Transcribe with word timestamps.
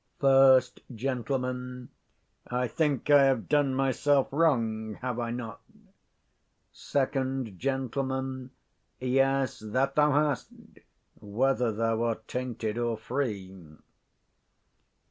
First 0.19 0.79
Gent. 0.95 1.27
I 2.47 2.67
think 2.67 3.11
I 3.11 3.25
have 3.25 3.47
done 3.47 3.75
myself 3.75 4.29
wrong, 4.33 4.95
have 5.01 5.19
I 5.19 5.29
not? 5.29 5.61
40 5.75 5.81
Sec. 6.71 7.13
Gent. 7.57 8.51
Yes, 8.99 9.59
that 9.59 9.93
thou 9.93 10.11
hast, 10.11 10.47
whether 11.19 11.71
thou 11.71 12.01
art 12.01 12.27
tainted 12.27 12.79
or 12.79 12.97
free. 12.97 13.55